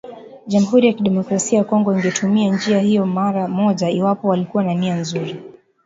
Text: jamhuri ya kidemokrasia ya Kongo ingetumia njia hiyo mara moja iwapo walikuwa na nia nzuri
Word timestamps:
jamhuri 0.47 0.87
ya 0.87 0.93
kidemokrasia 0.93 1.57
ya 1.57 1.63
Kongo 1.63 1.93
ingetumia 1.93 2.53
njia 2.55 2.79
hiyo 2.79 3.05
mara 3.05 3.47
moja 3.47 3.89
iwapo 3.89 4.27
walikuwa 4.27 4.63
na 4.63 4.73
nia 4.73 4.95
nzuri 4.95 5.35